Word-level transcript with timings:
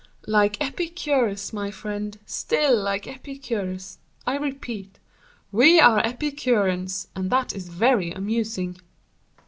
"Like 0.25 0.59
Epicurus, 0.59 1.53
my 1.53 1.69
friend, 1.69 2.17
still 2.25 2.75
like 2.81 3.07
Epicurus; 3.07 3.99
I 4.25 4.35
repeat, 4.35 4.97
we 5.51 5.79
are 5.79 6.03
Epicureans, 6.03 7.07
and 7.15 7.29
that 7.29 7.53
is 7.53 7.69
very 7.69 8.09
amusing." 8.11 8.77